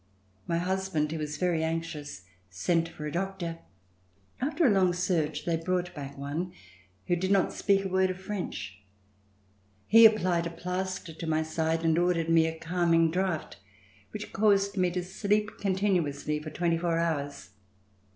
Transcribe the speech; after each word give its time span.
My 0.47 0.57
husband 0.57 1.11
who 1.11 1.19
was 1.19 1.37
very 1.37 1.63
anxious 1.63 2.23
sent 2.49 2.89
for 2.89 3.05
a 3.05 3.11
doctor. 3.11 3.59
After 4.39 4.65
a 4.65 4.71
long 4.71 4.93
search 4.93 5.45
they 5.45 5.57
brought 5.57 5.93
back 5.93 6.17
one 6.17 6.53
who 7.05 7.15
did 7.15 7.29
not 7.29 7.53
speak 7.53 7.85
a 7.85 7.87
word 7.87 8.09
of 8.09 8.17
French. 8.19 8.79
He 9.85 10.07
applied 10.07 10.47
a 10.47 10.49
plaster 10.49 11.13
to 11.13 11.27
my 11.27 11.43
side 11.43 11.83
and 11.85 11.99
ordered 11.99 12.29
me 12.29 12.47
a 12.47 12.57
calming 12.57 13.11
draft 13.11 13.57
which 14.09 14.33
caused 14.33 14.75
me 14.75 14.89
to 14.89 15.03
sleep 15.03 15.51
continuously 15.59 16.39
for 16.39 16.49
twenty 16.49 16.79
four 16.79 16.97
hours. 16.97 17.51